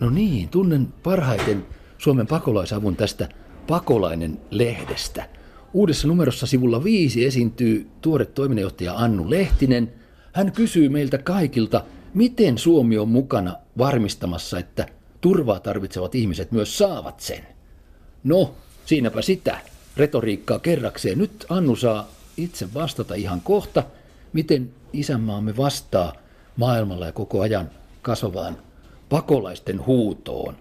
No 0.00 0.10
niin, 0.10 0.48
tunnen 0.48 0.88
parhaiten 1.02 1.66
Suomen 1.98 2.26
pakolaisavun 2.26 2.96
tästä 2.96 3.28
Pakolainen-lehdestä. 3.66 5.28
Uudessa 5.72 6.08
numerossa 6.08 6.46
sivulla 6.46 6.84
viisi 6.84 7.24
esiintyy 7.24 7.86
tuore 8.00 8.24
toiminnanjohtaja 8.24 8.94
Annu 8.94 9.30
Lehtinen. 9.30 9.92
Hän 10.32 10.52
kysyy 10.52 10.88
meiltä 10.88 11.18
kaikilta, 11.18 11.84
miten 12.14 12.58
Suomi 12.58 12.98
on 12.98 13.08
mukana 13.08 13.54
varmistamassa, 13.78 14.58
että 14.58 14.86
turvaa 15.20 15.60
tarvitsevat 15.60 16.14
ihmiset 16.14 16.52
myös 16.52 16.78
saavat 16.78 17.20
sen. 17.20 17.46
No, 18.24 18.54
siinäpä 18.86 19.22
sitä. 19.22 19.58
Retoriikkaa 19.96 20.58
kerrakseen. 20.58 21.18
Nyt 21.18 21.46
Annu 21.48 21.76
saa 21.76 22.08
itse 22.36 22.74
vastata 22.74 23.14
ihan 23.14 23.40
kohta, 23.40 23.82
miten 24.32 24.70
isänmaamme 24.92 25.56
vastaa 25.56 26.12
maailmalla 26.56 27.06
ja 27.06 27.12
koko 27.12 27.40
ajan 27.40 27.70
kasvavaan 28.02 28.56
pakolaisten 29.08 29.86
huutoon. 29.86 30.54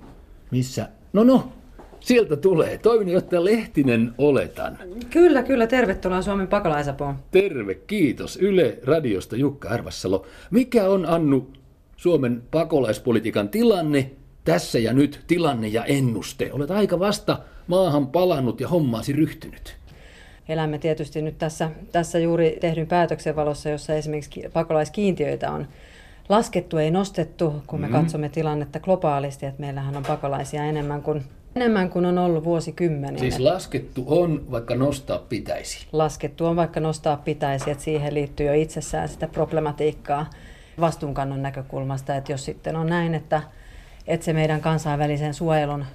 Missä? 0.52 0.90
No 1.14 1.24
no, 1.24 1.52
sieltä 2.00 2.36
tulee. 2.36 2.78
Toiminnanjohtaja 2.78 3.46
Lehtinen, 3.46 4.12
oletan. 4.18 4.78
Kyllä, 5.10 5.44
kyllä. 5.44 5.68
Tervetuloa 5.68 6.22
Suomen 6.22 6.48
pakolaisapuun. 6.48 7.16
Terve, 7.32 7.76
kiitos. 7.76 8.38
Yle 8.38 8.80
Radiosta 8.84 9.36
Jukka 9.36 9.70
Arvassalo. 9.70 10.26
Mikä 10.52 10.90
on 10.90 11.06
Annu 11.06 11.52
Suomen 11.98 12.44
pakolaispolitiikan 12.52 13.50
tilanne 13.50 14.12
tässä 14.44 14.80
ja 14.80 14.94
nyt 14.94 15.24
tilanne 15.28 15.68
ja 15.68 15.86
ennuste? 15.86 16.54
Olet 16.54 16.72
aika 16.72 17.00
vasta 17.00 17.40
maahan 17.68 18.08
palannut 18.08 18.62
ja 18.62 18.68
hommaasi 18.68 19.14
ryhtynyt. 19.14 19.78
Elämme 20.50 20.78
tietysti 20.78 21.22
nyt 21.22 21.38
tässä, 21.38 21.72
tässä 21.92 22.20
juuri 22.20 22.58
tehdyn 22.62 22.88
päätöksen 22.88 23.36
valossa, 23.36 23.70
jossa 23.70 23.94
esimerkiksi 23.94 24.44
pakolaiskiintiöitä 24.54 25.52
on 25.52 25.68
laskettu, 26.30 26.78
ei 26.78 26.92
nostettu, 26.92 27.54
kun 27.68 27.82
me 27.82 27.88
mm. 27.88 27.94
katsomme 27.94 28.30
tilannetta 28.30 28.80
globaalisti, 28.80 29.46
että 29.46 29.62
meillähän 29.62 29.98
on 29.98 30.04
pakolaisia 30.04 30.64
enemmän 30.64 31.02
kuin, 31.02 31.24
enemmän 31.56 31.90
kuin 31.90 32.06
on 32.06 32.18
ollut 32.18 32.44
vuosikymmeniä. 32.44 33.20
Siis 33.20 33.40
laskettu 33.40 34.04
on, 34.08 34.52
vaikka 34.52 34.76
nostaa 34.76 35.18
pitäisi. 35.18 35.88
Laskettu 35.92 36.46
on, 36.46 36.56
vaikka 36.56 36.80
nostaa 36.80 37.18
pitäisi, 37.18 37.72
että 37.72 37.84
siihen 37.84 38.14
liittyy 38.14 38.46
jo 38.46 38.54
itsessään 38.54 39.10
sitä 39.10 39.28
problematiikkaa 39.28 40.30
vastuunkannon 40.80 41.42
näkökulmasta, 41.42 42.16
että 42.16 42.32
jos 42.32 42.46
sitten 42.46 42.76
on 42.76 42.88
näin, 42.88 43.16
että, 43.16 43.42
että 44.08 44.26
se 44.26 44.34
meidän 44.34 44.62
kansainvälisen 44.62 45.34
suojelun 45.34 45.86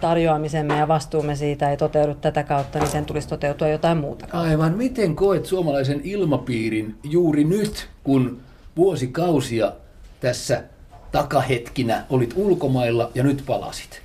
tarjoamisemme 0.00 0.78
ja 0.78 0.88
vastuumme 0.88 1.36
siitä 1.36 1.70
ei 1.70 1.76
toteudu 1.76 2.14
tätä 2.14 2.42
kautta, 2.42 2.78
niin 2.78 2.88
sen 2.90 3.04
tulisi 3.04 3.28
toteutua 3.28 3.68
jotain 3.68 3.98
muuta. 3.98 4.26
Aivan. 4.32 4.76
Miten 4.76 5.16
koet 5.16 5.46
suomalaisen 5.46 6.00
ilmapiirin 6.04 6.94
juuri 7.02 7.44
nyt, 7.44 7.88
kun 8.04 8.40
vuosikausia 8.76 9.72
tässä 10.20 10.64
takahetkinä 11.12 12.04
olit 12.10 12.32
ulkomailla 12.36 13.10
ja 13.14 13.22
nyt 13.22 13.42
palasit? 13.46 14.00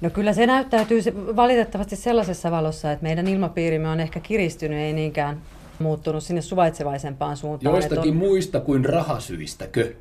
No 0.00 0.10
kyllä 0.10 0.32
se 0.32 0.46
näyttäytyy 0.46 1.00
valitettavasti 1.36 1.96
sellaisessa 1.96 2.50
valossa, 2.50 2.92
että 2.92 3.02
meidän 3.02 3.26
ilmapiirimme 3.28 3.88
on 3.88 4.00
ehkä 4.00 4.20
kiristynyt, 4.20 4.78
ei 4.78 4.92
niinkään 4.92 5.40
muuttunut 5.78 6.22
sinne 6.22 6.42
suvaitsevaisempaan 6.42 7.36
suuntaan. 7.36 7.74
Joistakin 7.74 8.10
on... 8.10 8.16
muista 8.16 8.60
kuin 8.60 8.84
rahasyistäkö? 8.84 9.94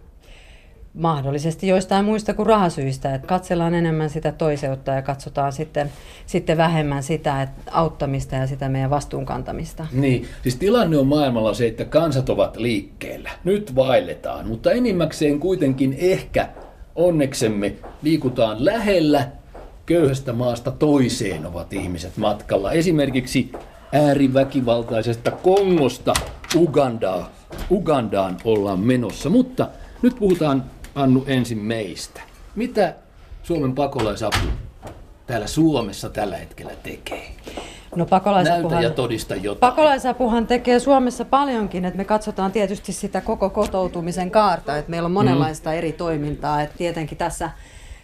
Mahdollisesti 1.00 1.67
joistain 1.67 2.05
muista 2.05 2.33
kuin 2.33 2.45
rahasyistä. 2.45 3.16
Että 3.16 3.28
katsellaan 3.28 3.73
enemmän 3.73 4.09
sitä 4.09 4.31
toiseutta 4.31 4.92
ja 4.92 5.02
katsotaan 5.02 5.53
sitten, 5.53 5.91
sitten 6.25 6.58
vähemmän 6.58 7.03
sitä 7.03 7.41
että 7.41 7.72
auttamista 7.72 8.36
ja 8.36 8.47
sitä 8.47 8.69
meidän 8.69 8.89
vastuunkantamista. 8.89 9.88
Niin, 9.91 10.28
siis 10.44 10.56
tilanne 10.56 10.97
on 10.97 11.08
maailmalla 11.08 11.53
se, 11.53 11.67
että 11.67 11.86
kansat 11.86 12.30
ovat 12.30 12.58
liikkeellä. 12.58 13.30
Nyt 13.44 13.75
vaelletaan, 13.75 14.47
mutta 14.47 14.72
enimmäkseen 14.72 15.39
kuitenkin 15.39 15.95
ehkä 16.00 16.50
onneksemme 16.95 17.73
liikutaan 18.02 18.66
lähellä 18.66 19.28
köyhästä 19.86 20.34
maasta 20.34 20.72
toiseen 20.72 21.45
ovat 21.45 21.73
ihmiset 21.73 22.17
matkalla. 22.17 22.72
Esimerkiksi 22.72 23.52
ääriväkivaltaisesta 23.94 25.31
Kongosta 25.31 26.13
Ugandaa, 26.56 27.29
Ugandaan 27.72 28.38
ollaan 28.44 28.79
menossa, 28.79 29.29
mutta 29.29 29.68
nyt 30.02 30.16
puhutaan 30.19 30.63
Annu 30.95 31.23
ensin 31.27 31.57
meistä. 31.57 32.22
Mitä 32.55 32.94
Suomen 33.44 33.75
pakolaisapu 33.75 34.38
täällä 35.27 35.47
Suomessa 35.47 36.09
tällä 36.09 36.38
hetkellä 36.38 36.73
tekee? 36.83 37.31
No 37.95 38.05
pakolaisapuhan, 38.05 38.72
Näytä 38.72 38.88
ja 38.88 38.89
todista 38.89 39.35
jotain. 39.35 39.72
Pakolaisapuhan 39.72 40.47
tekee 40.47 40.79
Suomessa 40.79 41.25
paljonkin, 41.25 41.85
että 41.85 41.97
me 41.97 42.05
katsotaan 42.05 42.51
tietysti 42.51 42.94
sitä 42.94 43.22
koko 43.22 43.49
kotoutumisen 43.49 44.31
kaarta, 44.31 44.78
että 44.78 44.91
meillä 44.91 45.05
on 45.05 45.11
monenlaista 45.11 45.69
mm. 45.69 45.75
eri 45.75 45.91
toimintaa, 45.91 46.61
että 46.61 46.78
tietenkin 46.78 47.17
tässä 47.17 47.49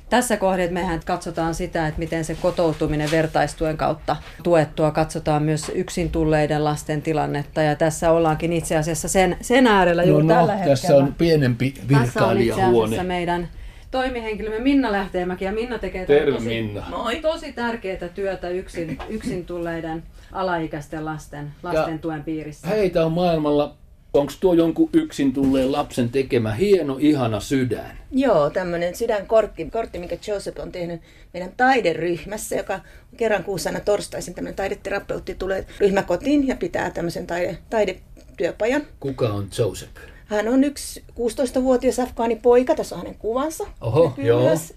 tässä 0.09 0.37
kohdassa 0.37 0.73
mehän 0.73 0.99
katsotaan 1.05 1.55
sitä, 1.55 1.87
että 1.87 1.99
miten 1.99 2.25
se 2.25 2.35
kotoutuminen 2.41 3.11
vertaistuen 3.11 3.77
kautta 3.77 4.15
tuettua. 4.43 4.91
Katsotaan 4.91 5.43
myös 5.43 5.71
yksin 5.75 6.11
tulleiden 6.11 6.63
lasten 6.63 7.01
tilannetta 7.01 7.61
ja 7.61 7.75
tässä 7.75 8.11
ollaankin 8.11 8.53
itse 8.53 8.77
asiassa 8.77 9.07
sen, 9.07 9.37
sen 9.41 9.67
äärellä 9.67 10.01
no, 10.01 10.07
juuri 10.07 10.25
no, 10.25 10.35
tällä 10.35 10.51
hetkellä. 10.51 10.75
Tässä 10.75 10.97
on 10.97 11.15
pienempi 11.17 11.73
virkailijahuone. 11.87 12.89
Tässä 12.89 13.03
meidän 13.03 13.47
toimihenkilömme 13.91 14.59
Minna 14.59 14.91
Lähteenmäki 14.91 15.45
ja 15.45 15.51
Minna 15.51 15.79
tekee 15.79 16.05
Terve, 16.05 16.31
tosi, 16.31 16.47
Minna. 16.47 16.83
Moi. 16.89 17.15
tosi 17.15 17.53
tärkeää 17.53 18.07
työtä 18.15 18.49
yksin, 18.49 18.97
yksin 19.09 19.45
tulleiden 19.45 20.03
alaikäisten 20.31 21.05
lasten, 21.05 21.51
lasten 21.63 21.93
ja 21.93 21.99
tuen 21.99 22.23
piirissä. 22.23 22.67
Heitä 22.67 23.05
on 23.05 23.11
maailmalla 23.11 23.75
Onko 24.15 24.33
tuo 24.39 24.53
jonkun 24.53 24.89
yksin 24.93 25.33
tulleen 25.33 25.71
lapsen 25.71 26.09
tekemä 26.09 26.53
hieno, 26.53 26.97
ihana 26.99 27.39
sydän? 27.39 27.97
Joo, 28.11 28.49
tämmöinen 28.49 28.95
sydänkortti, 28.95 29.69
kortti, 29.69 29.99
minkä 29.99 30.17
Joseph 30.27 30.59
on 30.59 30.71
tehnyt 30.71 31.01
meidän 31.33 31.53
taideryhmässä, 31.57 32.55
joka 32.55 32.79
kerran 33.17 33.43
kuussa 33.43 33.69
aina 33.69 33.79
torstaisin 33.79 34.33
tämmöinen 34.33 34.55
taideterapeutti 34.55 35.35
tulee 35.35 35.67
ryhmäkotiin 35.79 36.47
ja 36.47 36.55
pitää 36.55 36.91
tämmöisen 36.91 37.27
taide, 37.27 37.57
taidetyöpajan. 37.69 38.81
Kuka 38.99 39.29
on 39.29 39.47
Joseph? 39.57 39.91
Hän 40.25 40.47
on 40.47 40.63
yksi 40.63 41.03
16-vuotias 41.11 41.99
afgaani 41.99 42.35
poika, 42.35 42.75
tässä 42.75 42.95
on 42.95 43.01
hänen 43.01 43.15
kuvansa. 43.19 43.67
Oho, 43.81 44.13
joo. 44.17 44.43
Myös. 44.43 44.73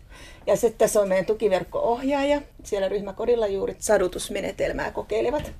Ja 0.48 0.56
sitten 0.56 0.78
tässä 0.78 1.00
on 1.00 1.08
meidän 1.08 1.26
tukiverkko-ohjaaja. 1.26 2.40
Siellä 2.64 2.88
ryhmäkodilla 2.88 3.46
juuri 3.46 3.76
sadutusmenetelmää 3.78 4.90
kokeilevat. 4.90 5.52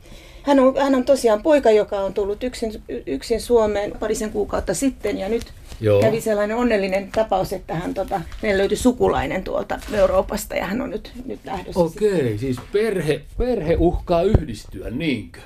Hän 0.42 0.58
on, 0.58 0.76
hän 0.76 0.94
on 0.94 1.04
tosiaan 1.04 1.42
poika, 1.42 1.70
joka 1.70 2.00
on 2.00 2.14
tullut 2.14 2.44
yksin, 2.44 2.82
yksin 3.06 3.40
Suomeen 3.40 3.92
parisen 4.00 4.30
kuukautta 4.30 4.74
sitten 4.74 5.18
ja 5.18 5.28
nyt 5.28 5.42
Joo. 5.80 6.00
kävi 6.00 6.20
sellainen 6.20 6.56
onnellinen 6.56 7.08
tapaus, 7.14 7.52
että 7.52 7.74
hän, 7.74 7.94
tota, 7.94 8.20
löytyi 8.56 8.76
sukulainen 8.76 9.44
tuolta 9.44 9.80
Euroopasta 9.92 10.56
ja 10.56 10.66
hän 10.66 10.80
on 10.80 10.90
nyt, 10.90 11.12
nyt 11.26 11.40
lähdössä. 11.44 11.80
Okei, 11.80 12.12
okay, 12.12 12.38
siis 12.38 12.56
perhe, 12.72 13.20
perhe 13.38 13.76
uhkaa 13.78 14.22
yhdistyä, 14.22 14.90
niinkö? 14.90 15.40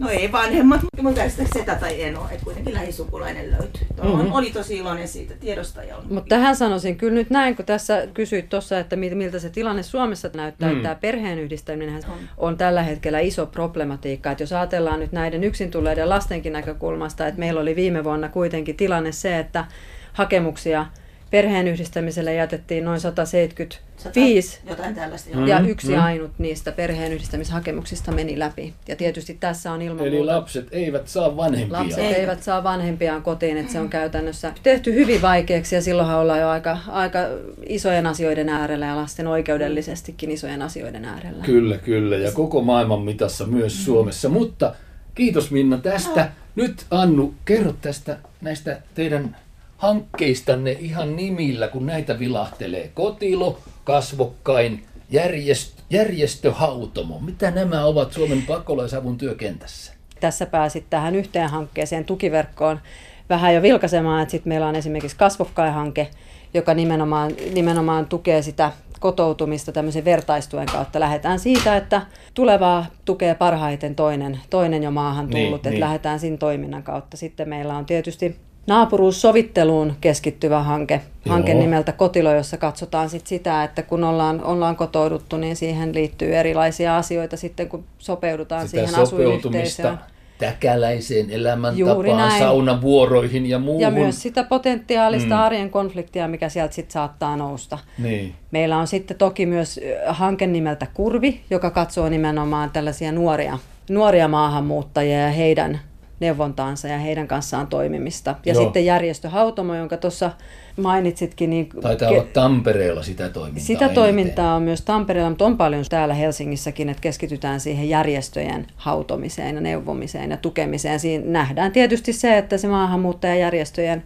No 0.00 0.08
ei 0.08 0.32
vanhemmat, 0.32 0.80
mutta 1.02 1.28
sitten 1.28 1.48
setä 1.52 1.74
tai 1.74 2.02
eno, 2.02 2.28
että 2.30 2.44
kuitenkin 2.44 2.74
lähisukulainen 2.74 3.50
löytyy. 3.50 3.86
Mm-hmm. 4.02 4.32
Oli 4.32 4.50
tosi 4.50 4.76
iloinen 4.76 5.08
siitä 5.08 5.34
tiedosta. 5.34 5.80
Mutta 6.10 6.28
tähän 6.28 6.56
sanoisin 6.56 6.96
kyllä 6.96 7.14
nyt 7.14 7.30
näin, 7.30 7.56
kun 7.56 7.64
tässä 7.64 8.06
kysyit 8.14 8.48
tuossa, 8.48 8.78
että 8.78 8.96
miltä 8.96 9.38
se 9.38 9.50
tilanne 9.50 9.82
Suomessa 9.82 10.30
näyttää, 10.34 10.68
mm. 10.68 10.76
että 10.76 10.82
tämä 10.82 11.00
perheen 11.00 11.38
yhdistäminen 11.38 11.94
on. 11.96 12.18
on 12.36 12.56
tällä 12.56 12.82
hetkellä 12.82 13.20
iso 13.20 13.46
problematiikka. 13.46 14.30
Että 14.30 14.42
jos 14.42 14.52
ajatellaan 14.52 15.00
nyt 15.00 15.12
näiden 15.12 15.44
yksin 15.44 15.70
tulleiden 15.70 16.08
lastenkin 16.08 16.52
näkökulmasta, 16.52 17.26
että 17.26 17.40
meillä 17.40 17.60
oli 17.60 17.76
viime 17.76 18.04
vuonna 18.04 18.28
kuitenkin 18.28 18.76
tilanne 18.76 19.12
se, 19.12 19.38
että 19.38 19.64
hakemuksia 20.12 20.86
perheen 21.34 21.68
yhdistämiselle 21.68 22.34
jätettiin 22.34 22.84
noin 22.84 23.00
170 23.00 23.76
Viisi. 24.14 24.60
Jotain 24.68 24.94
tällaista. 24.94 25.30
Joo. 25.30 25.46
Ja 25.46 25.58
mm, 25.58 25.68
yksi 25.68 25.92
mm. 25.94 26.02
ainut 26.02 26.30
niistä 26.38 26.72
perheenyhdistämishakemuksista 26.72 28.12
meni 28.12 28.38
läpi. 28.38 28.74
Ja 28.88 28.96
tietysti 28.96 29.36
tässä 29.40 29.72
on 29.72 29.82
ilman 29.82 30.06
Eli 30.06 30.16
muuta... 30.16 30.32
lapset 30.32 30.68
eivät 30.72 31.08
saa 31.08 31.36
vanhempiaan. 31.36 31.84
Lapset 31.84 32.04
Ei. 32.04 32.14
eivät 32.14 32.42
saa 32.42 32.64
vanhempiaan 32.64 33.22
kotiin, 33.22 33.56
että 33.56 33.72
se 33.72 33.80
on 33.80 33.88
käytännössä 33.88 34.52
tehty 34.62 34.94
hyvin 34.94 35.22
vaikeaksi 35.22 35.74
ja 35.74 35.82
silloinhan 35.82 36.18
ollaan 36.18 36.40
jo 36.40 36.48
aika, 36.48 36.78
aika 36.88 37.18
isojen 37.66 38.06
asioiden 38.06 38.48
äärellä 38.48 38.86
ja 38.86 38.96
lasten 38.96 39.26
oikeudellisestikin 39.26 40.30
isojen 40.30 40.62
asioiden 40.62 41.04
äärellä. 41.04 41.44
Kyllä, 41.44 41.78
kyllä. 41.78 42.16
Ja 42.16 42.32
koko 42.32 42.62
maailman 42.62 43.02
mitassa 43.02 43.46
myös 43.46 43.78
mm. 43.78 43.84
Suomessa. 43.84 44.28
Mutta 44.28 44.74
kiitos 45.14 45.50
Minna 45.50 45.78
tästä. 45.78 46.30
Nyt 46.56 46.86
Annu, 46.90 47.34
kerro 47.44 47.74
tästä 47.80 48.18
näistä 48.40 48.80
teidän 48.94 49.36
hankkeistanne 49.76 50.72
ihan 50.72 51.16
nimillä, 51.16 51.68
kun 51.68 51.86
näitä 51.86 52.18
vilahtelee. 52.18 52.90
Kotilo, 52.94 53.58
kasvokkain, 53.84 54.84
järjestö, 55.10 55.82
järjestöhautomo. 55.90 57.20
Mitä 57.20 57.50
nämä 57.50 57.84
ovat 57.84 58.12
Suomen 58.12 58.42
pakolaisavun 58.42 59.18
työkentässä? 59.18 59.92
Tässä 60.20 60.46
pääsit 60.46 60.84
tähän 60.90 61.14
yhteen 61.14 61.50
hankkeeseen 61.50 62.04
tukiverkkoon 62.04 62.80
vähän 63.28 63.54
jo 63.54 63.62
vilkaisemaan, 63.62 64.22
että 64.22 64.30
sitten 64.30 64.48
meillä 64.48 64.66
on 64.66 64.76
esimerkiksi 64.76 65.16
kasvokkain-hanke, 65.16 66.10
joka 66.54 66.74
nimenomaan, 66.74 67.32
nimenomaan 67.54 68.06
tukee 68.06 68.42
sitä 68.42 68.72
kotoutumista 69.00 69.72
tämmöisen 69.72 70.04
vertaistuen 70.04 70.66
kautta. 70.66 71.00
Lähdetään 71.00 71.38
siitä, 71.38 71.76
että 71.76 72.02
tulevaa 72.34 72.86
tukee 73.04 73.34
parhaiten 73.34 73.94
toinen, 73.94 74.40
toinen 74.50 74.82
jo 74.82 74.90
maahan 74.90 75.28
tullut, 75.28 75.44
niin, 75.44 75.54
että 75.54 75.70
niin. 75.70 75.80
lähdetään 75.80 76.20
siinä 76.20 76.36
toiminnan 76.36 76.82
kautta. 76.82 77.16
Sitten 77.16 77.48
meillä 77.48 77.76
on 77.76 77.86
tietysti 77.86 78.36
naapuruussovitteluun 78.66 79.92
keskittyvä 80.00 80.62
hanke, 80.62 81.00
hanke 81.28 81.52
Joo. 81.52 81.60
nimeltä 81.60 81.92
Kotilo, 81.92 82.34
jossa 82.34 82.56
katsotaan 82.56 83.10
sit 83.10 83.26
sitä, 83.26 83.64
että 83.64 83.82
kun 83.82 84.04
ollaan, 84.04 84.44
ollaan 84.44 84.76
kotouduttu, 84.76 85.36
niin 85.36 85.56
siihen 85.56 85.94
liittyy 85.94 86.36
erilaisia 86.36 86.96
asioita 86.96 87.36
sitten, 87.36 87.68
kun 87.68 87.84
sopeudutaan 87.98 88.68
Sitä 88.68 88.86
siihen 88.86 89.02
asuinyhteisöön. 89.02 89.98
täkäläiseen 90.38 91.30
elämäntapaan, 91.30 92.38
saunavuoroihin 92.38 93.46
ja 93.46 93.58
muuhun. 93.58 93.80
Ja 93.82 93.90
myös 93.90 94.22
sitä 94.22 94.44
potentiaalista 94.44 95.34
Mm. 95.34 95.40
arjen 95.40 95.70
konfliktia, 95.70 96.28
mikä 96.28 96.48
sieltä 96.48 96.74
sitten 96.74 96.92
saattaa 96.92 97.36
nousta. 97.36 97.78
Niin. 97.98 98.34
Meillä 98.50 98.78
on 98.78 98.86
sitten 98.86 99.16
toki 99.16 99.46
myös 99.46 99.80
hanke 100.06 100.46
nimeltä 100.46 100.86
Kurvi, 100.94 101.40
joka 101.50 101.70
katsoo 101.70 102.08
nimenomaan 102.08 102.70
tällaisia 102.70 103.12
nuoria, 103.12 103.58
nuoria 103.90 104.28
maahanmuuttajia 104.28 105.18
ja 105.18 105.30
heidän 105.30 105.80
neuvontaansa 106.20 106.88
ja 106.88 106.98
heidän 106.98 107.28
kanssaan 107.28 107.66
toimimista. 107.66 108.34
Ja 108.46 108.54
Joo. 108.54 108.64
sitten 108.64 108.84
järjestö 108.84 109.28
Hautomo, 109.28 109.74
jonka 109.74 109.96
tuossa 109.96 110.30
mainitsitkin, 110.76 111.50
niin 111.50 111.68
Taitaa 111.82 112.10
olla 112.10 112.24
Tampereella 112.32 113.02
sitä 113.02 113.28
toimintaa 113.28 113.64
sitä 113.66 113.84
eniten. 113.84 113.94
toimintaa 113.94 114.54
on 114.54 114.62
myös 114.62 114.82
Tampereella, 114.82 115.30
mutta 115.30 115.44
on 115.44 115.56
paljon 115.56 115.84
täällä 115.88 116.14
Helsingissäkin, 116.14 116.88
että 116.88 117.00
keskitytään 117.00 117.60
siihen 117.60 117.88
järjestöjen 117.88 118.66
hautomiseen 118.76 119.54
ja 119.54 119.60
neuvomiseen 119.60 120.30
ja 120.30 120.36
tukemiseen. 120.36 121.00
Siinä 121.00 121.24
nähdään 121.26 121.72
tietysti 121.72 122.12
se, 122.12 122.38
että 122.38 122.58
se 122.58 122.68
maahanmuuttajajärjestöjen 122.68 124.04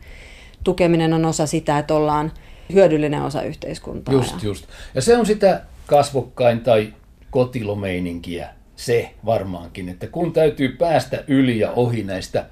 tukeminen 0.64 1.12
on 1.12 1.24
osa 1.24 1.46
sitä, 1.46 1.78
että 1.78 1.94
ollaan 1.94 2.32
hyödyllinen 2.72 3.22
osa 3.22 3.42
yhteiskuntaa. 3.42 4.14
Just, 4.14 4.32
ja 4.32 4.38
just. 4.42 4.66
Ja 4.94 5.02
se 5.02 5.16
on 5.16 5.26
sitä 5.26 5.62
kasvokkain 5.86 6.60
tai 6.60 6.92
kotilomeininkiä, 7.30 8.48
se 8.78 9.10
varmaankin, 9.24 9.88
että 9.88 10.06
kun 10.06 10.32
täytyy 10.32 10.68
päästä 10.68 11.24
yli 11.26 11.58
ja 11.58 11.70
ohi 11.70 12.02
näistä 12.02 12.46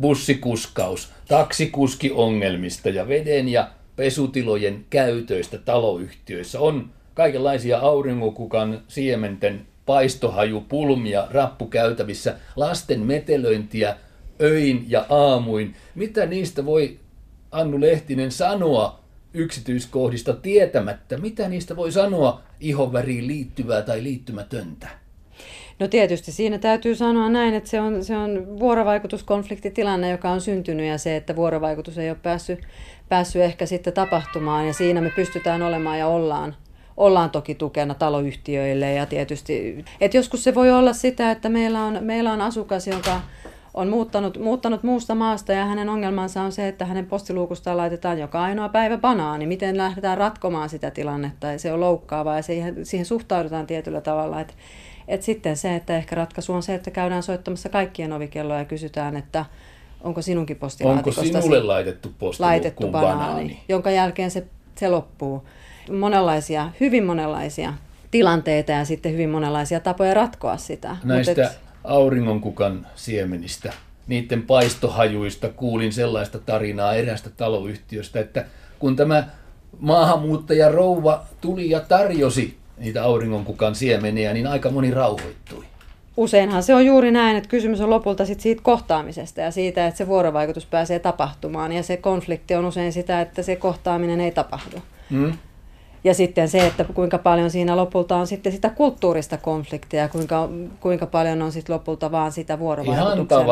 bussikuskaus, 0.00 1.12
taksikuskiongelmista 1.28 2.88
ja 2.88 3.08
veden 3.08 3.48
ja 3.48 3.70
pesutilojen 3.96 4.84
käytöistä 4.90 5.58
taloyhtiöissä 5.58 6.60
on 6.60 6.90
kaikenlaisia 7.14 7.78
auringokukan 7.78 8.82
siementen 8.88 9.66
paistohajupulmia 9.86 11.26
rappukäytävissä, 11.30 12.36
lasten 12.56 13.00
metelöintiä 13.00 13.96
öin 14.40 14.84
ja 14.88 15.06
aamuin. 15.08 15.74
Mitä 15.94 16.26
niistä 16.26 16.66
voi 16.66 16.98
Annu 17.50 17.80
Lehtinen 17.80 18.32
sanoa 18.32 19.00
yksityiskohdista 19.34 20.32
tietämättä? 20.32 21.18
Mitä 21.18 21.48
niistä 21.48 21.76
voi 21.76 21.92
sanoa 21.92 22.40
ihonväriin 22.60 23.26
liittyvää 23.26 23.82
tai 23.82 24.02
liittymätöntä? 24.02 24.99
No 25.80 25.88
tietysti 25.88 26.32
siinä 26.32 26.58
täytyy 26.58 26.94
sanoa 26.94 27.28
näin, 27.28 27.54
että 27.54 27.70
se 27.70 27.80
on, 27.80 28.04
se 28.04 28.16
on 28.16 28.58
vuorovaikutuskonfliktitilanne, 28.58 30.10
joka 30.10 30.30
on 30.30 30.40
syntynyt 30.40 30.86
ja 30.86 30.98
se, 30.98 31.16
että 31.16 31.36
vuorovaikutus 31.36 31.98
ei 31.98 32.10
ole 32.10 32.18
päässyt, 32.22 32.58
päässyt 33.08 33.42
ehkä 33.42 33.66
sitten 33.66 33.92
tapahtumaan. 33.92 34.66
Ja 34.66 34.72
siinä 34.72 35.00
me 35.00 35.10
pystytään 35.10 35.62
olemaan 35.62 35.98
ja 35.98 36.06
ollaan 36.06 36.56
ollaan 36.96 37.30
toki 37.30 37.54
tukena 37.54 37.94
taloyhtiöille. 37.94 38.92
Ja 38.92 39.06
tietysti, 39.06 39.84
että 40.00 40.16
joskus 40.16 40.44
se 40.44 40.54
voi 40.54 40.70
olla 40.70 40.92
sitä, 40.92 41.30
että 41.30 41.48
meillä 41.48 41.84
on, 41.84 41.98
meillä 42.00 42.32
on 42.32 42.40
asukas, 42.40 42.86
joka 42.86 43.20
on 43.74 43.88
muuttanut, 43.88 44.38
muuttanut 44.38 44.82
muusta 44.82 45.14
maasta 45.14 45.52
ja 45.52 45.64
hänen 45.64 45.88
ongelmansa 45.88 46.42
on 46.42 46.52
se, 46.52 46.68
että 46.68 46.84
hänen 46.84 47.06
postiluukustaan 47.06 47.76
laitetaan 47.76 48.18
joka 48.18 48.42
ainoa 48.42 48.68
päivä 48.68 48.98
banaani. 48.98 49.46
Miten 49.46 49.76
lähdetään 49.76 50.18
ratkomaan 50.18 50.68
sitä 50.68 50.90
tilannetta 50.90 51.46
ja 51.46 51.58
se 51.58 51.72
on 51.72 51.80
loukkaavaa 51.80 52.36
ja 52.36 52.42
siihen, 52.42 52.86
siihen 52.86 53.06
suhtaudutaan 53.06 53.66
tietyllä 53.66 54.00
tavalla. 54.00 54.40
Että 54.40 54.54
et 55.08 55.22
sitten 55.22 55.56
se, 55.56 55.76
että 55.76 55.96
ehkä 55.96 56.16
ratkaisu 56.16 56.52
on 56.52 56.62
se, 56.62 56.74
että 56.74 56.90
käydään 56.90 57.22
soittamassa 57.22 57.68
kaikkien 57.68 58.12
ovikelloja 58.12 58.58
ja 58.58 58.64
kysytään, 58.64 59.16
että 59.16 59.44
onko 60.00 60.22
sinunkin 60.22 60.54
Onko 60.54 60.60
postilaatikosta 60.66 61.22
sinulle 61.22 61.62
laitettu 61.62 62.12
laitettu 62.38 62.88
banaani, 62.88 63.18
banaani? 63.18 63.60
jonka 63.68 63.90
jälkeen 63.90 64.30
se, 64.30 64.46
se 64.74 64.88
loppuu. 64.88 65.44
Monenlaisia, 65.98 66.70
hyvin 66.80 67.04
monenlaisia 67.04 67.74
tilanteita 68.10 68.72
ja 68.72 68.84
sitten 68.84 69.12
hyvin 69.12 69.30
monenlaisia 69.30 69.80
tapoja 69.80 70.14
ratkoa 70.14 70.56
sitä. 70.56 70.88
Mut 70.88 71.04
Näistä 71.04 71.32
et- 71.42 71.69
auringonkukan 71.84 72.86
siemenistä, 72.94 73.72
niiden 74.06 74.42
paistohajuista 74.42 75.48
kuulin 75.48 75.92
sellaista 75.92 76.38
tarinaa 76.38 76.94
erästä 76.94 77.30
taloyhtiöstä, 77.30 78.20
että 78.20 78.44
kun 78.78 78.96
tämä 78.96 79.24
maahanmuuttaja 79.78 80.68
rouva 80.68 81.24
tuli 81.40 81.70
ja 81.70 81.80
tarjosi 81.80 82.56
niitä 82.78 83.04
auringonkukan 83.04 83.74
siemeniä, 83.74 84.32
niin 84.32 84.46
aika 84.46 84.70
moni 84.70 84.90
rauhoittui. 84.90 85.64
Useinhan 86.16 86.62
se 86.62 86.74
on 86.74 86.86
juuri 86.86 87.10
näin, 87.10 87.36
että 87.36 87.48
kysymys 87.48 87.80
on 87.80 87.90
lopulta 87.90 88.26
sit 88.26 88.40
siitä 88.40 88.62
kohtaamisesta 88.62 89.40
ja 89.40 89.50
siitä, 89.50 89.86
että 89.86 89.98
se 89.98 90.06
vuorovaikutus 90.06 90.66
pääsee 90.66 90.98
tapahtumaan. 90.98 91.72
Ja 91.72 91.82
se 91.82 91.96
konflikti 91.96 92.54
on 92.54 92.64
usein 92.64 92.92
sitä, 92.92 93.20
että 93.20 93.42
se 93.42 93.56
kohtaaminen 93.56 94.20
ei 94.20 94.30
tapahdu. 94.30 94.76
Mm? 95.10 95.32
Ja 96.04 96.14
sitten 96.14 96.48
se, 96.48 96.66
että 96.66 96.84
kuinka 96.84 97.18
paljon 97.18 97.50
siinä 97.50 97.76
lopulta 97.76 98.16
on 98.16 98.26
sitten 98.26 98.52
sitä 98.52 98.70
kulttuurista 98.70 99.36
konfliktia, 99.36 100.08
kuinka, 100.08 100.48
kuinka 100.80 101.06
paljon 101.06 101.42
on 101.42 101.52
sitten 101.52 101.74
lopulta 101.74 102.12
vaan 102.12 102.32
sitä 102.32 102.58
vuorovaikutuksen 102.58 103.46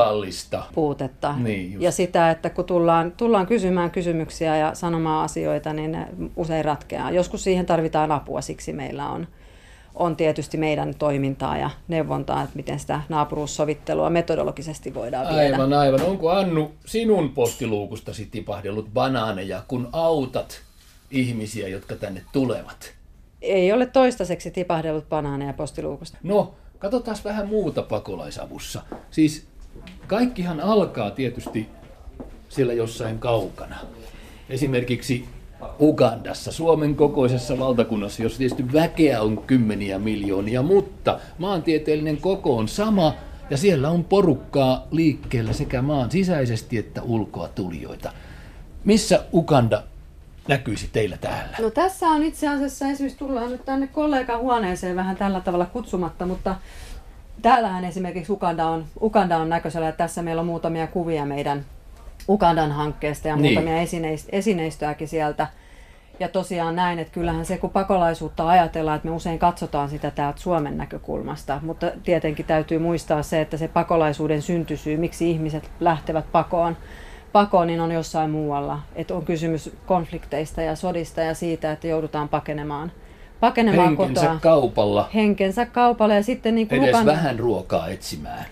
puutetta. 0.75 1.35
Niin 1.39 1.73
just. 1.73 1.83
ja 1.83 1.93
sitä, 1.93 2.31
että 2.31 2.51
kun 2.51 2.65
tullaan, 2.65 3.13
tullaan 3.17 3.47
kysymään 3.47 3.91
kysymyksiä 3.91 4.57
ja 4.57 4.75
sanomaan 4.75 5.25
asioita, 5.25 5.73
niin 5.73 5.93
ne 5.93 6.09
usein 6.37 6.65
ratkeaa. 6.65 7.11
Joskus 7.11 7.45
siihen 7.45 7.67
tarvitaan 7.67 8.13
apua, 8.13 8.41
siksi 8.41 8.73
meillä 8.73 9.09
on, 9.09 9.27
on 9.95 10.17
tietysti 10.17 10.57
meidän 10.57 10.95
toimintaa 10.99 11.59
ja 11.59 11.71
neuvontaa, 11.89 12.43
että 12.43 12.57
miten 12.57 12.79
sitä 12.79 13.01
naapuruussovittelua 13.09 14.11
metodologisesti 14.11 14.95
voidaan 14.95 15.29
viedä. 15.29 15.55
Aivan, 15.55 15.73
aivan. 15.73 16.03
Onko 16.03 16.31
Annu 16.31 16.71
sinun 16.87 17.31
postiluukustasi 17.31 18.29
tipahdellut 18.31 18.89
banaaneja, 18.95 19.63
kun 19.69 19.89
autat 19.93 20.68
ihmisiä, 21.11 21.69
jotka 21.69 21.97
tänne 21.97 22.23
tulevat? 22.33 22.95
Ei 23.43 23.73
ole 23.73 23.87
toistaiseksi 23.87 24.51
tipahdellut 24.51 25.09
banaaneja 25.09 25.53
postiluukusta. 25.53 26.19
No, 26.23 26.55
katsotaan 26.79 27.17
vähän 27.25 27.49
muuta 27.49 27.83
pakolaisavussa. 27.83 28.83
Siis 29.11 29.47
kaikkihan 30.07 30.61
alkaa 30.61 31.11
tietysti 31.11 31.69
siellä 32.49 32.73
jossain 32.73 33.19
kaukana. 33.19 33.77
Esimerkiksi 34.49 35.25
Ugandassa, 35.81 36.53
Suomen 36.53 36.95
kokoisessa 36.95 37.59
valtakunnassa, 37.59 38.23
jos 38.23 38.39
tietysti 38.39 38.73
väkeä 38.73 39.23
on 39.23 39.39
kymmeniä 39.39 39.99
miljoonia, 39.99 40.63
mutta 40.63 41.21
maantieteellinen 41.39 42.17
koko 42.17 42.57
on 42.57 42.69
sama 42.69 43.15
ja 43.51 43.57
siellä 43.57 43.91
on 43.91 44.05
porukkaa 44.05 44.87
liikkeellä 44.91 45.53
sekä 45.53 45.83
maan 45.83 46.11
sisäisesti 46.11 46.79
että 46.79 47.03
ulkoa 47.03 47.49
tulijoita. 47.49 48.13
Missä 48.85 49.25
Uganda 49.33 49.83
näkyisi 50.49 50.89
teillä 50.93 51.17
täällä? 51.17 51.57
No 51.61 51.71
tässä 51.71 52.07
on 52.07 52.23
itse 52.23 52.49
asiassa, 52.49 52.87
esimerkiksi 52.89 53.19
tullaan 53.19 53.51
nyt 53.51 53.65
tänne 53.65 53.87
kollegan 53.87 54.39
huoneeseen 54.41 54.97
vähän 54.97 55.17
tällä 55.17 55.41
tavalla 55.41 55.67
kutsumatta, 55.67 56.27
mutta 56.27 56.55
täällähän 57.43 57.85
esimerkiksi 57.85 58.33
Uganda 58.33 58.67
on, 58.67 58.85
Uganda 59.01 59.37
on 59.37 59.49
näköisellä, 59.49 59.89
että 59.89 60.05
tässä 60.05 60.23
meillä 60.23 60.41
on 60.41 60.47
muutamia 60.47 60.87
kuvia 60.87 61.27
meidän 61.27 61.65
Ugandan 62.29 62.73
hankkeesta 62.73 63.29
ja 63.29 63.37
Niin. 63.37 63.55
muutamia 63.55 63.83
esineist- 63.85 64.29
esineistöäkin 64.33 65.09
sieltä. 65.09 65.47
Ja 66.21 66.29
tosiaan 66.29 66.77
näin, 66.77 66.99
että 66.99 67.13
kyllähän 67.13 67.47
se, 67.47 67.59
kun 67.59 67.71
pakolaisuutta 67.71 68.49
ajatellaan, 68.49 68.97
että 68.97 69.09
me 69.09 69.15
usein 69.15 69.39
katsotaan 69.39 69.89
sitä 69.89 70.11
täältä 70.11 70.41
Suomen 70.41 70.79
näkökulmasta, 70.79 71.61
mutta 71.63 71.91
tietenkin 72.05 72.47
täytyy 72.47 72.79
muistaa 72.79 73.23
se, 73.23 73.41
että 73.41 73.57
se 73.57 73.69
pakolaisuuden 73.69 74.43
syntysyy, 74.43 74.97
miksi 74.97 75.31
ihmiset 75.31 75.71
lähtevät 75.81 76.33
pakoon, 76.33 76.77
pakoon, 77.33 77.67
niin 77.67 77.81
on 77.81 77.93
jossain 77.93 78.31
muualla. 78.31 78.79
Että 78.97 79.15
on 79.15 79.25
kysymys 79.25 79.71
konflikteista 79.87 80.63
ja 80.63 80.77
sodista 80.77 81.21
ja 81.21 81.35
siitä, 81.35 81.73
että 81.73 81.87
joudutaan 81.87 82.29
pakenemaan, 82.29 82.93
pakenemaan 83.41 83.89
Henkensä 83.89 84.21
kotoa. 84.27 84.39
kaupalla 84.41 85.09
Henkensä 85.15 85.67
kaupalle 85.67 86.15
ja 86.15 86.23
sitten 86.23 86.55
niin 86.55 86.69
kuin 86.69 86.83
edes 86.85 86.97
Uganda- 86.97 87.07
vähän 87.07 87.39
ruokaa 87.39 87.89
etsimään. 87.89 88.45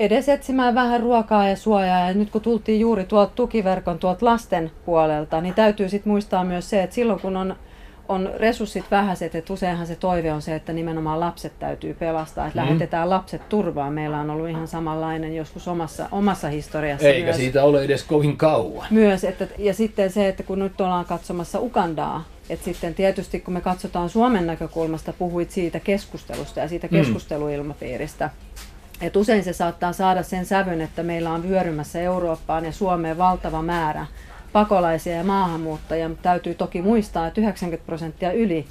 edes 0.00 0.28
etsimään 0.28 0.74
vähän 0.74 1.00
ruokaa 1.00 1.48
ja 1.48 1.56
suojaa. 1.56 2.08
Ja 2.08 2.14
nyt 2.14 2.30
kun 2.30 2.40
tultiin 2.40 2.80
juuri 2.80 3.04
tuolta 3.04 3.32
tukiverkon 3.34 3.98
tuolta 3.98 4.26
lasten 4.26 4.70
puolelta, 4.86 5.40
niin 5.40 5.54
täytyy 5.54 5.88
sitten 5.88 6.12
muistaa 6.12 6.44
myös 6.44 6.70
se, 6.70 6.82
että 6.82 6.94
silloin 6.94 7.20
kun 7.20 7.36
on, 7.36 7.56
on 8.10 8.30
resurssit 8.36 8.84
vähäiset, 8.90 9.34
että 9.34 9.52
useinhan 9.52 9.86
se 9.86 9.96
toive 9.96 10.32
on 10.32 10.42
se, 10.42 10.54
että 10.54 10.72
nimenomaan 10.72 11.20
lapset 11.20 11.52
täytyy 11.58 11.94
pelastaa, 11.94 12.46
että 12.46 12.60
Mm. 12.60 12.66
lähetetään 12.66 13.10
lapset 13.10 13.48
turvaan. 13.48 13.92
Meillä 13.92 14.20
on 14.20 14.30
ollut 14.30 14.48
ihan 14.48 14.68
samanlainen 14.68 15.36
joskus 15.36 15.68
omassa, 15.68 16.08
omassa 16.12 16.48
historiassa 16.48 17.06
Eikä 17.08 17.24
myös. 17.24 17.36
siitä 17.36 17.64
ole 17.64 17.82
edes 17.84 18.04
kovin 18.04 18.36
kauan. 18.36 18.86
Myös, 18.90 19.24
että, 19.24 19.46
ja 19.58 19.74
sitten 19.74 20.10
se, 20.10 20.28
että 20.28 20.42
kun 20.42 20.58
nyt 20.58 20.80
ollaan 20.80 21.04
katsomassa 21.04 21.60
Ugandaa, 21.60 22.24
että 22.48 22.64
sitten 22.64 22.94
tietysti 22.94 23.40
kun 23.40 23.54
me 23.54 23.60
katsotaan 23.60 24.08
Suomen 24.08 24.46
näkökulmasta, 24.46 25.12
puhuit 25.12 25.50
siitä 25.50 25.80
keskustelusta 25.80 26.60
ja 26.60 26.68
siitä 26.68 26.86
Mm. 26.86 26.96
keskusteluilmapiiristä, 26.98 28.30
että 29.00 29.18
usein 29.18 29.44
se 29.44 29.52
saattaa 29.52 29.92
saada 29.92 30.22
sen 30.22 30.46
sävyn, 30.46 30.80
että 30.80 31.02
meillä 31.02 31.30
on 31.30 31.42
vyörymässä 31.48 32.00
Eurooppaan 32.00 32.64
ja 32.64 32.72
Suomeen 32.72 33.18
valtava 33.18 33.62
määrä 33.62 34.06
pakolaisia 34.52 35.16
ja 35.16 35.24
maahanmuuttajia, 35.24 36.08
mutta 36.08 36.22
täytyy 36.22 36.54
toki 36.54 36.82
muistaa, 36.82 37.26
että 37.26 37.40
90 37.40 37.86
prosenttia 37.86 38.32
yli 38.32 38.66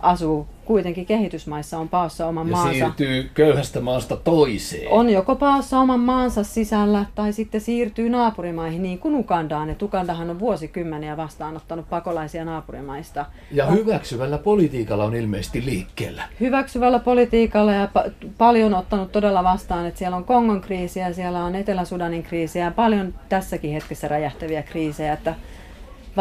asuu 0.00 0.48
kuitenkin 0.68 1.06
kehitysmaissa, 1.06 1.78
on 1.78 1.88
paossa 1.88 2.26
oman 2.26 2.46
ja 2.46 2.50
maansa. 2.50 2.72
siirtyy 2.72 3.30
köyhästä 3.34 3.80
maasta 3.80 4.16
toiseen. 4.16 4.92
On 4.92 5.10
joko 5.10 5.36
paossa 5.36 5.78
oman 5.78 6.00
maansa 6.00 6.44
sisällä 6.44 7.04
tai 7.14 7.32
sitten 7.32 7.60
siirtyy 7.60 8.10
naapurimaihin, 8.10 8.82
niin 8.82 8.98
kuin 8.98 9.14
Ugandaan. 9.14 9.70
Et 9.70 9.82
Ugandahan 9.82 10.30
on 10.30 10.38
vuosikymmeniä 10.38 11.16
vastaanottanut 11.16 11.88
pakolaisia 11.90 12.44
naapurimaista. 12.44 13.26
Ja 13.50 13.66
hyväksyvällä 13.66 14.38
politiikalla 14.38 15.04
on 15.04 15.14
ilmeisesti 15.14 15.64
liikkeellä. 15.64 16.22
Hyväksyvällä 16.40 16.98
politiikalla 16.98 17.72
ja 17.72 17.86
pa- 17.86 18.10
paljon 18.38 18.74
ottanut 18.74 19.12
todella 19.12 19.44
vastaan, 19.44 19.86
että 19.86 19.98
siellä 19.98 20.16
on 20.16 20.24
Kongon 20.24 20.60
kriisiä, 20.60 21.12
siellä 21.12 21.44
on 21.44 21.54
Etelä-Sudanin 21.54 22.22
kriisiä 22.22 22.64
ja 22.64 22.70
paljon 22.70 23.14
tässäkin 23.28 23.72
hetkessä 23.72 24.08
räjähtäviä 24.08 24.62
kriisejä, 24.62 25.12
että 25.12 25.34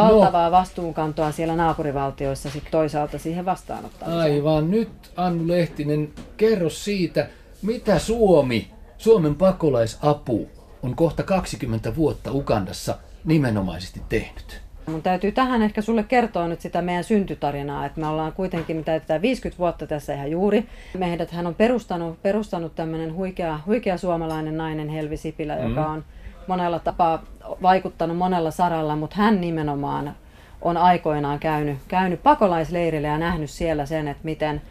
valtavaa 0.03 0.51
vastuunkantoa 0.51 1.31
siellä 1.31 1.55
naapurivaltioissa 1.55 2.49
sitten 2.49 2.71
toisaalta 2.71 3.19
siihen 3.19 3.45
vastaanottamiseen. 3.45 4.21
Aivan. 4.21 4.71
Nyt 4.71 4.89
Annu 5.15 5.47
Lehtinen, 5.47 6.09
kerro 6.37 6.69
siitä, 6.69 7.27
mitä 7.61 7.99
Suomi, 7.99 8.71
Suomen 8.97 9.35
pakolaisapu 9.35 10.49
on 10.83 10.95
kohta 10.95 11.23
20 11.23 11.95
vuotta 11.95 12.31
Ugandassa 12.31 12.97
nimenomaisesti 13.25 14.01
tehnyt. 14.09 14.61
Mun 14.87 15.01
täytyy 15.01 15.31
tähän 15.31 15.61
ehkä 15.61 15.81
sulle 15.81 16.03
kertoa 16.03 16.47
nyt 16.47 16.61
sitä 16.61 16.81
meidän 16.81 17.03
syntytarinaa, 17.03 17.85
että 17.85 17.99
me 17.99 18.07
ollaan 18.07 18.33
kuitenkin, 18.33 18.75
me 18.75 18.83
täytetään 18.83 19.21
50 19.21 19.59
vuotta 19.59 19.87
tässä 19.87 20.13
ihan 20.13 20.31
juuri. 20.31 20.65
Meidät 20.97 21.31
hän 21.31 21.47
on 21.47 21.55
perustanut, 21.55 22.21
perustanut 22.21 22.75
tämmöinen 22.75 23.13
huikea, 23.13 23.59
huikea 23.65 23.97
suomalainen 23.97 24.57
nainen 24.57 24.89
Helvi 24.89 25.17
Sipilä, 25.17 25.55
mm. 25.55 25.69
joka 25.69 25.87
on 25.87 26.03
monella 26.47 26.79
tapaa 26.79 27.23
vaikuttanut 27.61 28.17
monella 28.17 28.51
saralla, 28.51 28.95
mutta 28.95 29.15
hän 29.15 29.41
nimenomaan 29.41 30.15
on 30.61 30.77
aikoinaan 30.77 31.39
käynyt, 31.39 31.77
käynyt 31.87 32.23
pakolaisleirillä 32.23 33.07
ja 33.07 33.17
nähnyt 33.17 33.49
siellä 33.49 33.85
sen, 33.85 34.07
että 34.07 34.23
miten, 34.23 34.61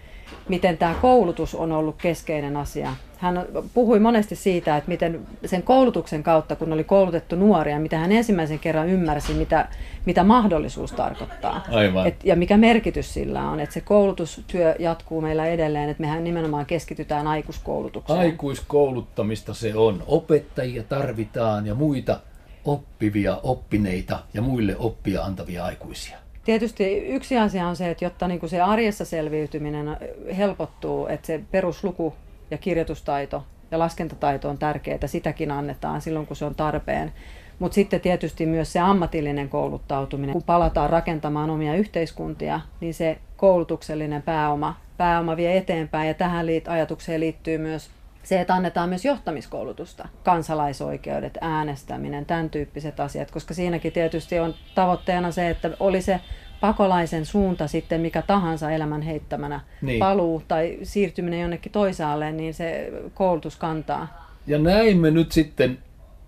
miten 0.49 0.79
tämä 0.79 0.95
koulutus 0.95 1.55
on 1.55 1.73
ollut 1.73 1.97
keskeinen 1.99 2.57
asia. 2.57 2.93
Hän 3.19 3.47
puhui 3.75 4.01
monesti 4.01 4.37
siitä, 4.37 4.77
että 4.77 4.89
miten 4.89 5.27
sen 5.45 5.63
koulutuksen 5.63 6.23
kautta, 6.23 6.57
kun 6.57 6.73
oli 6.73 6.85
koulutettu 6.85 7.37
nuoria, 7.37 7.81
mitä 7.81 7.99
hän 7.99 8.13
ensimmäisen 8.13 8.59
kerran 8.59 8.89
ymmärsi, 8.89 9.35
mitä, 9.35 9.69
mitä 10.07 10.25
mahdollisuus 10.25 10.93
tarkoittaa. 10.93 11.65
Aivan. 11.71 12.07
Et, 12.07 12.25
ja 12.25 12.37
mikä 12.37 12.57
merkitys 12.57 13.15
sillä 13.15 13.51
on, 13.51 13.61
että 13.61 13.75
se 13.75 13.81
koulutustyö 13.81 14.75
jatkuu 14.79 15.21
meillä 15.21 15.47
edelleen, 15.47 15.89
että 15.89 16.01
mehän 16.01 16.25
nimenomaan 16.25 16.67
keskitytään 16.67 17.27
aikuiskoulutukseen. 17.27 18.19
Aikuiskouluttamista 18.19 19.55
se 19.55 19.75
on. 19.75 20.03
Opettajia 20.07 20.83
tarvitaan 20.83 21.67
ja 21.67 21.75
muita 21.75 22.21
oppivia, 22.65 23.41
oppineita 23.43 24.19
ja 24.35 24.43
muille 24.43 24.77
oppia 24.79 25.23
antavia 25.23 25.65
aikuisia. 25.65 26.19
Tietysti 26.47 26.97
yksi 26.97 27.39
asia 27.39 27.67
on 27.67 27.77
se, 27.77 27.91
että 27.91 28.05
jotta 28.05 28.29
niin 28.29 28.41
kuin 28.41 28.51
se 28.51 28.61
arjessa 28.61 29.05
selviytyminen 29.05 29.97
helpottuu, 30.37 31.07
että 31.07 31.27
se 31.27 31.41
perusluku 31.51 32.15
ja 32.51 32.59
kirjoitustaito 32.59 33.45
ja 33.71 33.79
laskentataito 33.79 34.49
on 34.49 34.59
tärkeää, 34.59 35.07
sitäkin 35.07 35.51
annetaan 35.51 36.01
silloin, 36.01 36.27
kun 36.27 36.37
se 36.37 36.45
on 36.45 36.55
tarpeen. 36.55 37.13
Mutta 37.59 37.75
sitten 37.75 38.01
tietysti 38.01 38.47
myös 38.47 38.73
se 38.73 38.81
ammatillinen 38.81 39.49
kouluttautuminen. 39.49 40.33
Kun 40.33 40.43
palataan 40.43 40.91
rakentamaan 40.91 41.51
omia 41.51 41.75
yhteiskuntia, 41.75 42.61
niin 42.81 42.95
se 42.95 43.19
koulutuksellinen 43.37 44.23
pääoma, 44.23 44.75
pääoma 44.97 45.37
vie 45.37 45.57
eteenpäin. 45.57 46.09
Ja 46.09 46.15
tähän 46.15 46.47
ajatukseen 46.69 47.21
liittyy 47.21 47.59
myös 47.59 47.91
se, 48.27 48.41
että 48.41 48.55
annetaan 48.55 48.89
myös 48.89 49.05
johtamiskoulutusta, 49.05 50.09
kansalaisoikeudet, 50.25 51.39
äänestäminen, 51.41 52.27
tämän 52.27 52.51
tyyppiset 52.51 53.01
asiat, 53.01 53.31
koska 53.31 53.55
siinäkin 53.55 53.93
tietysti 53.93 54.39
on 54.39 54.55
tavoitteena 54.75 55.31
se, 55.31 55.51
että 55.51 55.71
oli 55.81 56.03
se 56.03 56.21
pakolaisen 56.61 57.27
suunta 57.27 57.69
sitten 57.69 58.01
mikä 58.01 58.23
tahansa 58.23 58.71
elämän 58.71 59.03
heittämänä, 59.03 59.61
niin. 59.83 59.99
paluu 59.99 60.43
tai 60.49 60.79
siirtyminen 60.83 61.41
jonnekin 61.41 61.73
toisaalle, 61.73 62.33
niin 62.33 62.55
se 62.55 62.93
koulutus 63.15 63.57
kantaa. 63.57 64.31
Ja 64.47 64.59
näin 64.59 64.99
me 64.99 65.11
nyt 65.11 65.33
sitten 65.33 65.79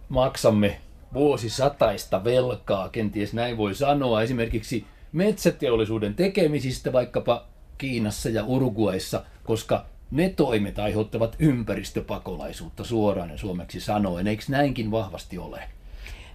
maksamme 0.08 0.80
vuosisataista 1.14 2.24
velkaa, 2.24 2.88
kenties 2.88 3.34
näin 3.34 3.56
voi 3.56 3.74
sanoa, 3.74 4.22
esimerkiksi 4.22 4.86
metsäteollisuuden 5.12 6.14
tekemisistä 6.14 6.92
vaikkapa 6.92 7.44
Kiinassa 7.78 8.28
ja 8.28 8.44
Uruguayssa, 8.44 9.24
koska 9.44 9.84
ne 10.10 10.28
toimet 10.28 10.78
aiheuttavat 10.78 11.36
ympäristöpakolaisuutta 11.38 12.84
suoraan 12.84 13.30
ja 13.30 13.38
suomeksi 13.38 13.80
sanoen. 13.80 14.26
Eikö 14.26 14.44
näinkin 14.48 14.90
vahvasti 14.90 15.38
ole? 15.38 15.60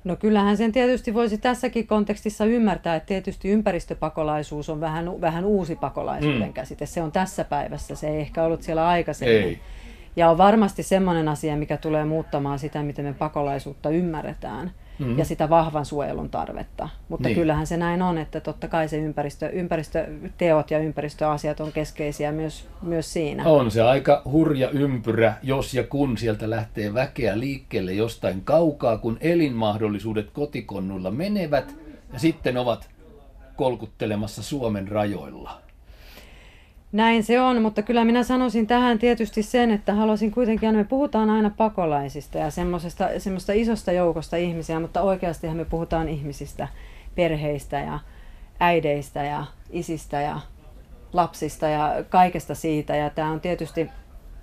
No 0.04 0.16
kyllähän 0.16 0.58
sen 0.58 0.72
tietysti 0.72 1.14
voisi 1.14 1.38
tässäkin 1.38 1.88
kontekstissa 1.88 2.46
ymmärtää, 2.46 2.96
että 2.96 3.08
tietysti 3.08 3.50
ympäristöpakolaisuus 3.50 4.70
on 4.70 4.82
vähän, 4.82 5.22
vähän 5.22 5.46
uusi 5.46 5.76
pakolaisuuden 5.76 6.48
mm. 6.48 6.54
käsite. 6.54 6.86
Se 6.86 7.02
on 7.02 7.12
tässä 7.12 7.44
päivässä, 7.44 7.96
se 7.96 8.08
ei 8.08 8.20
ehkä 8.20 8.44
ollut 8.44 8.64
siellä 8.64 8.88
aikaisemmin. 8.88 9.44
Ei. 9.44 9.60
Ja 10.16 10.30
on 10.30 10.38
varmasti 10.38 10.84
semmoinen 10.84 11.28
asia, 11.28 11.56
mikä 11.56 11.78
tulee 11.78 12.06
muuttamaan 12.06 12.60
sitä, 12.60 12.84
miten 12.84 13.06
me 13.06 13.14
pakolaisuutta 13.14 13.90
ymmärretään 13.90 14.72
mm-hmm. 15.00 15.18
ja 15.18 15.26
sitä 15.26 15.50
vahvan 15.50 15.86
suojelun 15.86 16.30
tarvetta. 16.30 16.90
Mutta 17.10 17.28
niin. 17.28 17.36
kyllähän 17.36 17.68
se 17.68 17.78
näin 17.78 18.02
on, 18.02 18.18
että 18.18 18.40
totta 18.40 18.68
kai 18.68 18.88
se 18.88 18.98
ympäristö, 18.98 19.50
ympäristöteot 19.50 20.72
ja 20.72 20.80
ympäristöasiat 20.80 21.60
on 21.60 21.72
keskeisiä 21.72 22.32
myös, 22.32 22.68
myös 22.82 23.14
siinä. 23.14 23.44
On 23.46 23.72
se 23.72 23.82
aika 23.82 24.22
hurja 24.26 24.70
ympyrä, 24.70 25.34
jos 25.44 25.74
ja 25.74 25.84
kun 25.84 26.18
sieltä 26.18 26.50
lähtee 26.50 26.94
väkeä 26.94 27.40
liikkeelle 27.40 27.94
jostain 27.94 28.42
kaukaa, 28.42 28.98
kun 28.98 29.18
elinmahdollisuudet 29.22 30.30
kotikonnuilla 30.32 31.12
menevät 31.12 31.76
ja 32.14 32.20
sitten 32.20 32.58
ovat 32.58 32.90
kolkuttelemassa 33.56 34.44
Suomen 34.44 34.88
rajoilla. 34.88 35.62
Näin 36.94 37.24
se 37.24 37.42
on, 37.42 37.62
mutta 37.62 37.82
kyllä 37.82 38.06
minä 38.06 38.24
sanoisin 38.24 38.68
tähän 38.68 39.00
tietysti 39.00 39.44
sen, 39.44 39.72
että 39.72 39.94
haluaisin 39.94 40.32
kuitenkin, 40.32 40.70
että 40.70 40.78
me 40.78 40.84
puhutaan 40.84 41.30
aina 41.30 41.50
pakolaisista 41.58 42.38
ja 42.38 42.52
semmoisesta, 42.52 43.10
semmoista 43.18 43.54
isosta 43.54 43.92
joukosta 43.92 44.38
ihmisiä, 44.38 44.80
mutta 44.80 45.02
oikeastihan 45.02 45.58
me 45.58 45.66
puhutaan 45.66 46.10
ihmisistä, 46.10 46.68
perheistä 47.16 47.80
ja 47.80 48.00
äideistä 48.60 49.24
ja 49.24 49.46
isistä 49.70 50.22
ja 50.22 50.40
lapsista 51.14 51.68
ja 51.68 51.94
kaikesta 52.10 52.56
siitä. 52.56 52.96
Ja 52.96 53.10
tämä 53.10 53.32
on 53.32 53.42
tietysti, 53.42 53.90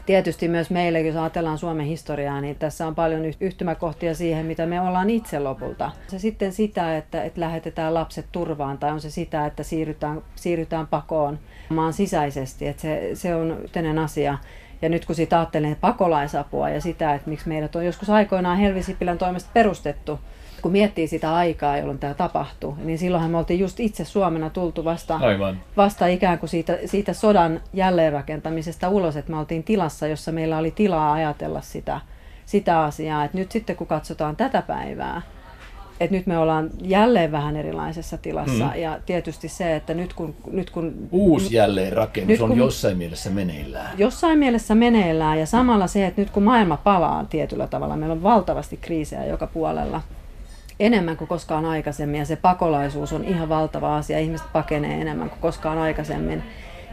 tietysti 0.07 0.49
myös 0.49 0.71
meille, 0.71 1.01
jos 1.01 1.17
ajatellaan 1.17 1.59
Suomen 1.59 1.87
historiaa, 1.87 2.41
niin 2.41 2.57
tässä 2.57 2.87
on 2.87 2.95
paljon 2.95 3.23
yhtymäkohtia 3.41 4.15
siihen, 4.15 4.47
mitä 4.47 4.67
me 4.67 4.81
ollaan 4.81 5.11
itse 5.11 5.39
lopulta. 5.39 5.91
Se 6.09 6.19
sitten 6.19 6.53
sitä, 6.53 6.97
että, 6.97 7.25
että 7.25 7.41
lähetetään 7.41 7.95
lapset 7.95 8.27
turvaan, 8.33 8.79
tai 8.79 8.91
on 8.91 9.01
se 9.01 9.11
sitä, 9.11 9.47
että 9.47 9.63
siirrytään, 9.63 10.23
siirrytään 10.35 10.87
pakoon 10.87 11.39
maan 11.69 11.93
sisäisesti, 11.93 12.67
että 12.67 12.83
se, 12.83 13.11
se 13.15 13.35
on 13.35 13.61
yhteinen 13.63 13.99
asia. 13.99 14.39
Ja 14.83 14.89
nyt 14.89 15.05
kun 15.05 15.15
siitä 15.15 15.39
ajattelee 15.39 15.77
pakolaisapua 15.81 16.69
ja 16.69 16.81
sitä, 16.81 17.15
että 17.15 17.31
miksi 17.31 17.49
meidät 17.49 17.77
on 17.77 17.87
joskus 17.87 18.11
aikoinaan 18.11 18.59
Helvi 18.59 18.83
Sipilän 18.83 19.19
toimesta 19.19 19.51
perustettu, 19.55 20.21
kun 20.63 20.73
miettii 20.73 21.07
sitä 21.07 21.35
aikaa, 21.35 21.77
jolloin 21.77 21.99
tämä 21.99 22.15
tapahtui, 22.15 22.75
niin 22.85 22.99
silloinhan 22.99 23.31
me 23.31 23.39
oltiin 23.39 23.61
just 23.61 23.81
itse 23.81 24.05
Suomena 24.05 24.51
tultu 24.51 24.85
vasta, 24.85 25.17
Aivan. 25.17 25.61
vasta 25.77 26.07
ikään 26.07 26.39
kuin 26.39 26.51
siitä, 26.51 26.79
siitä 26.85 27.13
sodan 27.13 27.61
jälleenrakentamisesta 27.73 28.89
ulos, 28.89 29.17
että 29.17 29.33
me 29.33 29.39
oltiin 29.39 29.65
tilassa, 29.65 30.07
jossa 30.07 30.33
meillä 30.33 30.59
oli 30.59 30.71
tilaa 30.71 31.13
ajatella 31.13 31.61
sitä, 31.61 32.01
sitä 32.47 32.81
asiaa. 32.81 33.25
Et 33.25 33.35
nyt 33.35 33.53
sitten 33.53 33.77
kun 33.77 33.87
katsotaan 33.87 34.37
tätä 34.37 34.63
päivää, 34.63 35.23
että 36.01 36.17
nyt 36.17 36.27
me 36.27 36.39
ollaan 36.39 36.71
jälleen 36.83 37.33
vähän 37.33 37.57
erilaisessa 37.57 38.19
tilassa. 38.19 38.65
Mm. 38.65 38.81
Ja 38.81 38.99
tietysti 39.07 39.49
se, 39.49 39.77
että 39.77 39.95
nyt 39.95 40.15
kun... 40.15 40.35
Nyt 40.51 40.71
kun 40.71 41.09
Uusi 41.13 41.55
jälleenrakennus 41.55 42.29
nyt 42.29 42.41
kun, 42.41 42.51
on 42.51 42.59
jossain 42.59 42.97
mielessä 42.97 43.31
meneillään. 43.31 43.99
Jossain 43.99 44.39
mielessä 44.39 44.75
meneillään 44.75 45.39
ja 45.39 45.47
samalla 45.47 45.87
se, 45.87 46.07
että 46.07 46.21
nyt 46.21 46.31
kun 46.31 46.43
maailma 46.43 46.77
palaa 46.77 47.25
tietyllä 47.25 47.67
tavalla, 47.67 47.97
meillä 47.97 48.13
on 48.13 48.23
valtavasti 48.23 48.77
kriisejä 48.77 49.25
joka 49.25 49.47
puolella, 49.47 50.01
enemmän 50.81 51.17
kuin 51.17 51.29
koskaan 51.29 51.65
aikaisemmin 51.65 52.19
ja 52.19 52.27
se 52.27 52.37
pakolaisuus 52.37 53.13
on 53.13 53.25
ihan 53.25 53.49
valtava 53.49 53.97
asia. 53.97 54.19
Ihmiset 54.19 54.53
pakenee 54.53 55.01
enemmän 55.01 55.31
kuin 55.31 55.41
koskaan 55.41 55.79
aikaisemmin. 55.79 56.43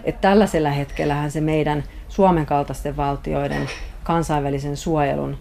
Että 0.04 0.22
tällaisella 0.22 0.70
hetkellähän 0.70 1.32
se 1.32 1.42
meidän 1.42 1.84
Suomen 2.10 2.46
kaltaisten 2.46 2.98
valtioiden 2.98 3.70
kansainvälisen 4.04 4.78
suojelun 4.78 5.38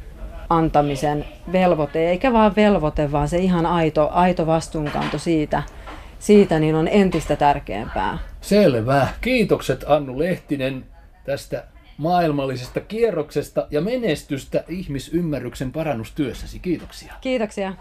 antamisen 0.48 1.24
velvoite, 1.52 2.10
eikä 2.10 2.32
vaan 2.32 2.56
velvoite, 2.56 3.12
vaan 3.12 3.28
se 3.28 3.38
ihan 3.38 3.66
aito, 3.66 4.08
aito 4.12 4.46
vastuunkanto 4.46 5.18
siitä, 5.18 5.62
siitä 6.18 6.58
niin 6.58 6.74
on 6.74 6.88
entistä 6.88 7.36
tärkeämpää. 7.36 8.18
Selvä. 8.40 9.08
Kiitokset 9.20 9.84
Annu 9.88 10.18
Lehtinen 10.18 10.84
tästä 11.24 11.64
maailmallisesta 11.98 12.80
kierroksesta 12.80 13.66
ja 13.70 13.80
menestystä 13.80 14.64
ihmisymmärryksen 14.68 15.72
parannustyössäsi. 15.72 16.58
Kiitoksia. 16.58 17.14
Kiitoksia. 17.20 17.72